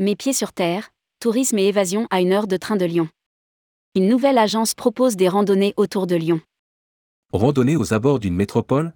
[0.00, 0.88] Mes pieds sur terre,
[1.20, 3.10] tourisme et évasion à une heure de train de Lyon.
[3.94, 6.40] Une nouvelle agence propose des randonnées autour de Lyon.
[7.34, 8.94] Randonnée aux abords d'une métropole?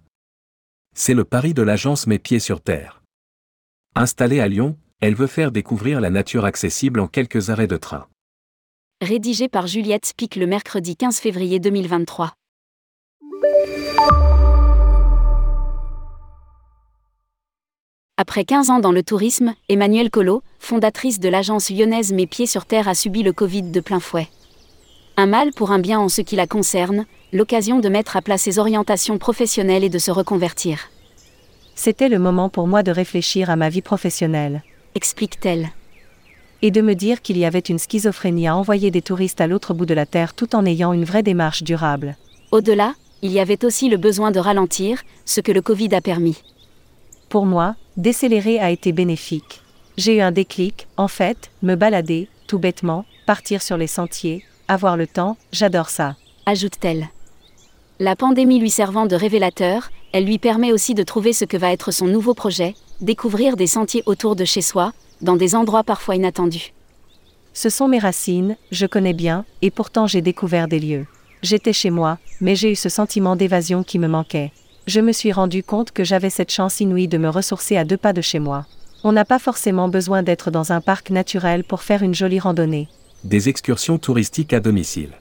[0.95, 3.03] C'est le pari de l'agence Mes Pieds sur Terre.
[3.93, 8.07] Installée à Lyon, elle veut faire découvrir la nature accessible en quelques arrêts de train.
[8.99, 12.33] Rédigé par Juliette Spic le mercredi 15 février 2023.
[18.17, 22.65] Après 15 ans dans le tourisme, Emmanuelle Collot, fondatrice de l'agence lyonnaise Mes Pieds sur
[22.65, 24.29] Terre, a subi le Covid de plein fouet.
[25.17, 28.37] Un mal pour un bien en ce qui la concerne, l'occasion de mettre à plat
[28.37, 30.89] ses orientations professionnelles et de se reconvertir.
[31.75, 34.63] C'était le moment pour moi de réfléchir à ma vie professionnelle.
[34.95, 35.71] Explique-t-elle.
[36.61, 39.73] Et de me dire qu'il y avait une schizophrénie à envoyer des touristes à l'autre
[39.73, 42.15] bout de la Terre tout en ayant une vraie démarche durable.
[42.53, 46.37] Au-delà, il y avait aussi le besoin de ralentir, ce que le Covid a permis.
[47.35, 49.61] Pour moi, décélérer a été bénéfique.
[49.97, 54.95] J'ai eu un déclic, en fait, me balader, tout bêtement, partir sur les sentiers, avoir
[54.95, 56.15] le temps, j'adore ça.
[56.45, 57.09] Ajoute-t-elle.
[57.99, 61.73] La pandémie lui servant de révélateur, elle lui permet aussi de trouver ce que va
[61.73, 66.15] être son nouveau projet, découvrir des sentiers autour de chez soi, dans des endroits parfois
[66.15, 66.71] inattendus.
[67.53, 71.05] Ce sont mes racines, je connais bien, et pourtant j'ai découvert des lieux.
[71.41, 74.53] J'étais chez moi, mais j'ai eu ce sentiment d'évasion qui me manquait
[74.87, 77.97] je me suis rendu compte que j'avais cette chance inouïe de me ressourcer à deux
[77.97, 78.65] pas de chez moi.
[79.03, 82.87] On n'a pas forcément besoin d'être dans un parc naturel pour faire une jolie randonnée.
[83.23, 85.11] Des excursions touristiques à domicile.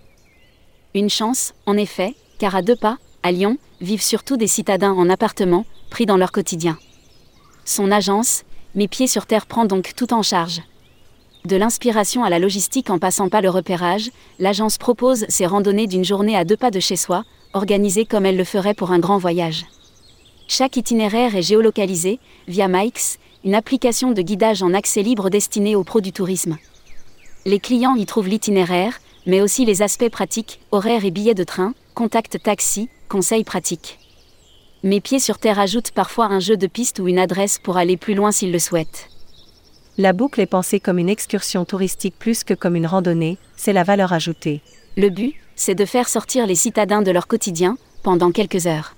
[0.94, 5.08] Une chance, en effet, car à deux pas, à Lyon, vivent surtout des citadins en
[5.08, 6.78] appartement, pris dans leur quotidien.
[7.64, 10.60] Son agence, Mes pieds sur terre, prend donc tout en charge.
[11.44, 16.04] De l'inspiration à la logistique en passant par le repérage, l'agence propose ses randonnées d'une
[16.04, 19.18] journée à deux pas de chez soi, organisée comme elle le ferait pour un grand
[19.18, 19.66] voyage.
[20.48, 25.84] Chaque itinéraire est géolocalisé, via Mix, une application de guidage en accès libre destinée aux
[25.84, 26.56] pros du tourisme.
[27.44, 31.74] Les clients y trouvent l'itinéraire, mais aussi les aspects pratiques, horaires et billets de train,
[31.94, 33.98] contact taxi, conseils pratiques.
[34.82, 37.98] Mes pieds sur terre ajoutent parfois un jeu de piste ou une adresse pour aller
[37.98, 39.10] plus loin s'ils le souhaitent.
[39.96, 43.84] La boucle est pensée comme une excursion touristique plus que comme une randonnée, c'est la
[43.84, 44.60] valeur ajoutée.
[44.96, 48.96] Le but, c'est de faire sortir les citadins de leur quotidien, pendant quelques heures.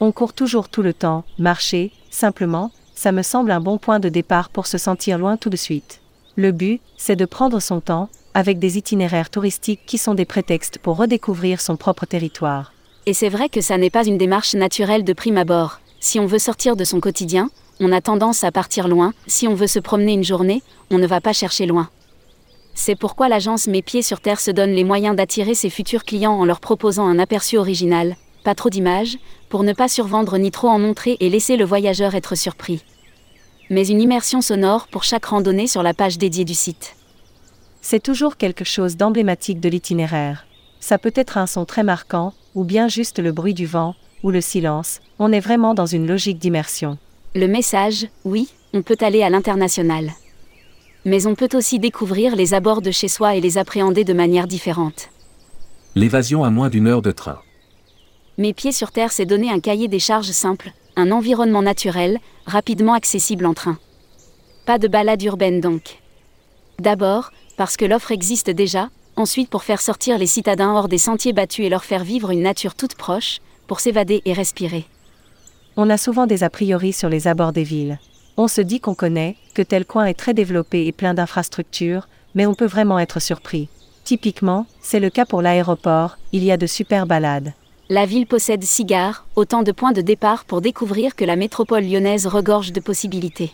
[0.00, 4.08] On court toujours tout le temps, marcher, simplement, ça me semble un bon point de
[4.08, 6.00] départ pour se sentir loin tout de suite.
[6.34, 10.78] Le but, c'est de prendre son temps, avec des itinéraires touristiques qui sont des prétextes
[10.78, 12.72] pour redécouvrir son propre territoire.
[13.04, 15.80] Et c'est vrai que ça n'est pas une démarche naturelle de prime abord.
[16.00, 17.50] Si on veut sortir de son quotidien,
[17.80, 21.06] on a tendance à partir loin, si on veut se promener une journée, on ne
[21.06, 21.90] va pas chercher loin.
[22.74, 26.38] C'est pourquoi l'agence Mes Pieds sur Terre se donne les moyens d'attirer ses futurs clients
[26.38, 30.68] en leur proposant un aperçu original, pas trop d'images, pour ne pas survendre ni trop
[30.68, 32.82] en montrer et laisser le voyageur être surpris.
[33.70, 36.96] Mais une immersion sonore pour chaque randonnée sur la page dédiée du site.
[37.82, 40.46] C'est toujours quelque chose d'emblématique de l'itinéraire.
[40.80, 44.30] Ça peut être un son très marquant, ou bien juste le bruit du vent, ou
[44.30, 46.98] le silence, on est vraiment dans une logique d'immersion.
[47.36, 50.10] Le message, oui, on peut aller à l'international
[51.06, 54.48] mais on peut aussi découvrir les abords de chez soi et les appréhender de manière
[54.48, 55.08] différente.
[55.94, 57.38] L'évasion à moins d'une heure de train.
[58.38, 62.92] Mes pieds sur terre, c'est donner un cahier des charges simple, un environnement naturel, rapidement
[62.92, 63.78] accessible en train.
[64.66, 66.02] Pas de balade urbaine donc.
[66.80, 71.32] D'abord, parce que l'offre existe déjà, ensuite pour faire sortir les citadins hors des sentiers
[71.32, 73.38] battus et leur faire vivre une nature toute proche,
[73.68, 74.86] pour s'évader et respirer.
[75.78, 77.98] On a souvent des a priori sur les abords des villes.
[78.38, 82.46] On se dit qu'on connaît, que tel coin est très développé et plein d'infrastructures, mais
[82.46, 83.68] on peut vraiment être surpris.
[84.02, 87.52] Typiquement, c'est le cas pour l'aéroport, il y a de super balades.
[87.90, 91.84] La ville possède six gares, autant de points de départ pour découvrir que la métropole
[91.84, 93.52] lyonnaise regorge de possibilités.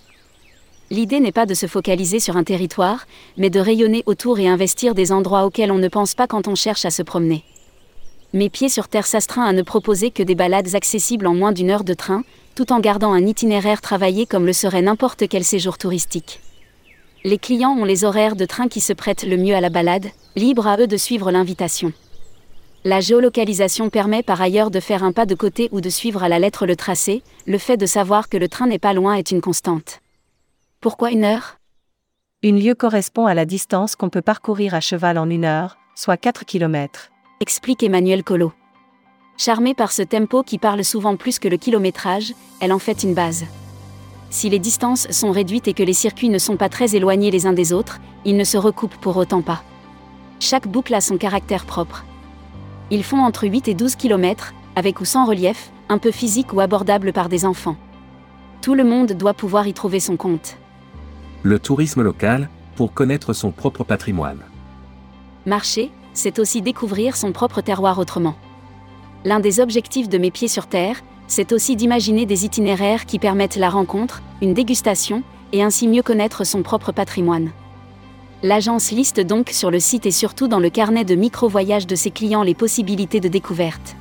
[0.90, 3.06] L'idée n'est pas de se focaliser sur un territoire,
[3.36, 6.54] mais de rayonner autour et investir des endroits auxquels on ne pense pas quand on
[6.54, 7.44] cherche à se promener.
[8.34, 11.70] Mes pieds sur terre s'astreint à ne proposer que des balades accessibles en moins d'une
[11.70, 12.22] heure de train,
[12.54, 16.40] tout en gardant un itinéraire travaillé comme le serait n'importe quel séjour touristique.
[17.24, 20.06] Les clients ont les horaires de train qui se prêtent le mieux à la balade,
[20.34, 21.92] libre à eux de suivre l'invitation.
[22.84, 26.30] La géolocalisation permet par ailleurs de faire un pas de côté ou de suivre à
[26.30, 29.30] la lettre le tracé, le fait de savoir que le train n'est pas loin est
[29.30, 30.00] une constante.
[30.80, 31.58] Pourquoi une heure?
[32.42, 36.16] Une lieue correspond à la distance qu'on peut parcourir à cheval en une heure, soit
[36.16, 37.11] 4 km.
[37.42, 38.52] Explique Emmanuel Collot.
[39.36, 43.14] Charmée par ce tempo qui parle souvent plus que le kilométrage, elle en fait une
[43.14, 43.46] base.
[44.30, 47.44] Si les distances sont réduites et que les circuits ne sont pas très éloignés les
[47.48, 49.64] uns des autres, ils ne se recoupent pour autant pas.
[50.38, 52.04] Chaque boucle a son caractère propre.
[52.92, 56.60] Ils font entre 8 et 12 km, avec ou sans relief, un peu physique ou
[56.60, 57.76] abordable par des enfants.
[58.60, 60.58] Tout le monde doit pouvoir y trouver son compte.
[61.42, 64.42] Le tourisme local, pour connaître son propre patrimoine.
[65.44, 68.34] Marcher, c'est aussi découvrir son propre terroir autrement.
[69.24, 73.56] L'un des objectifs de Mes Pieds sur Terre, c'est aussi d'imaginer des itinéraires qui permettent
[73.56, 75.22] la rencontre, une dégustation,
[75.52, 77.50] et ainsi mieux connaître son propre patrimoine.
[78.42, 82.10] L'agence liste donc sur le site et surtout dans le carnet de micro-voyages de ses
[82.10, 83.96] clients les possibilités de découverte.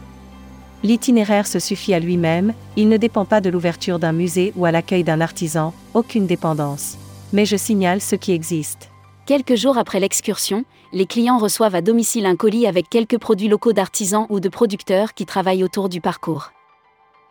[0.83, 4.71] L'itinéraire se suffit à lui-même, il ne dépend pas de l'ouverture d'un musée ou à
[4.71, 6.97] l'accueil d'un artisan, aucune dépendance.
[7.33, 8.90] Mais je signale ce qui existe.
[9.31, 13.71] Quelques jours après l'excursion, les clients reçoivent à domicile un colis avec quelques produits locaux
[13.71, 16.51] d'artisans ou de producteurs qui travaillent autour du parcours.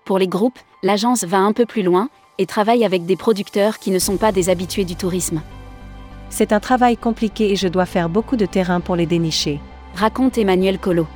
[0.06, 2.08] Pour les groupes, l'agence va un peu plus loin
[2.38, 5.43] et travaille avec des producteurs qui ne sont pas des habitués du tourisme.
[6.31, 9.61] C'est un travail compliqué et je dois faire beaucoup de terrain pour les dénicher.
[9.94, 11.06] Raconte Emmanuel Collot.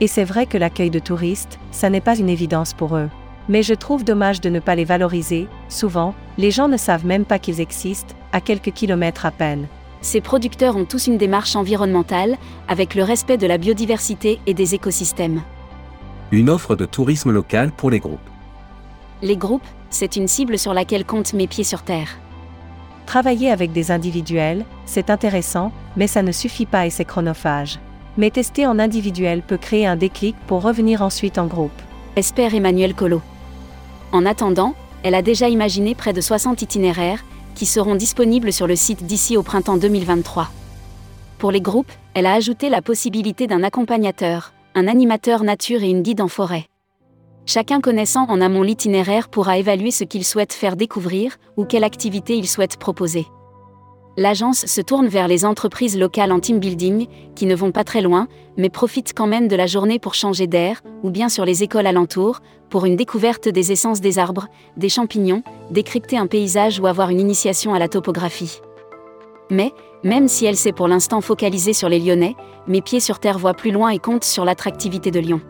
[0.00, 3.10] Et c'est vrai que l'accueil de touristes, ça n'est pas une évidence pour eux.
[3.50, 7.26] Mais je trouve dommage de ne pas les valoriser, souvent, les gens ne savent même
[7.26, 9.68] pas qu'ils existent, à quelques kilomètres à peine.
[10.02, 12.38] Ces producteurs ont tous une démarche environnementale,
[12.68, 15.42] avec le respect de la biodiversité et des écosystèmes.
[16.30, 18.18] Une offre de tourisme local pour les groupes.
[19.22, 22.18] Les groupes, c'est une cible sur laquelle comptent mes pieds sur terre.
[23.04, 27.78] Travailler avec des individuels, c'est intéressant, mais ça ne suffit pas et c'est chronophage.
[28.16, 31.70] Mais tester en individuel peut créer un déclic pour revenir ensuite en groupe.
[32.16, 33.22] Espère Emmanuel Collot.
[34.12, 37.24] En attendant, elle a déjà imaginé près de 60 itinéraires,
[37.60, 40.48] qui seront disponibles sur le site d'ici au printemps 2023.
[41.36, 46.00] Pour les groupes, elle a ajouté la possibilité d'un accompagnateur, un animateur nature et une
[46.00, 46.64] guide en forêt.
[47.44, 52.34] Chacun connaissant en amont l'itinéraire pourra évaluer ce qu'il souhaite faire découvrir ou quelle activité
[52.34, 53.26] il souhaite proposer.
[54.16, 58.00] L'agence se tourne vers les entreprises locales en team building, qui ne vont pas très
[58.00, 58.26] loin,
[58.56, 61.86] mais profitent quand même de la journée pour changer d'air, ou bien sur les écoles
[61.86, 62.40] alentours,
[62.70, 67.20] pour une découverte des essences des arbres, des champignons, décrypter un paysage ou avoir une
[67.20, 68.60] initiation à la topographie.
[69.50, 69.72] Mais,
[70.04, 72.36] même si elle s'est pour l'instant focalisée sur les Lyonnais,
[72.66, 75.40] mes pieds sur terre voient plus loin et comptent sur l'attractivité de Lyon.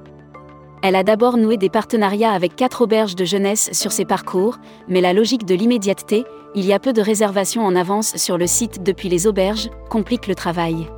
[0.83, 4.57] Elle a d'abord noué des partenariats avec quatre auberges de jeunesse sur ses parcours,
[4.89, 6.25] mais la logique de l'immédiateté,
[6.55, 10.27] il y a peu de réservations en avance sur le site depuis les auberges, complique
[10.27, 10.89] le travail.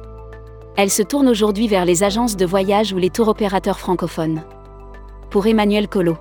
[0.77, 4.43] Elle se tourne aujourd'hui vers les agences de voyage ou les tours opérateurs francophones.
[5.31, 6.17] Pour Emmanuel Collot.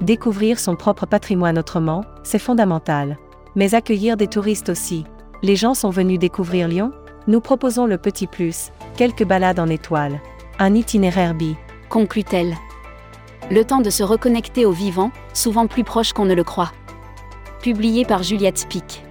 [0.00, 3.18] Découvrir son propre patrimoine autrement, c'est fondamental.
[3.54, 5.04] Mais accueillir des touristes aussi.
[5.42, 6.92] Les gens sont venus découvrir Lyon
[7.26, 10.20] Nous proposons le petit plus, quelques balades en étoile.
[10.58, 11.54] Un itinéraire bi
[11.92, 12.56] conclut-elle.
[13.50, 16.72] Le temps de se reconnecter au vivant, souvent plus proche qu'on ne le croit.
[17.60, 19.04] Publié par Juliette Pic.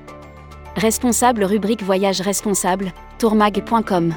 [0.76, 4.16] Responsable rubrique Voyage responsable, tourmag.com.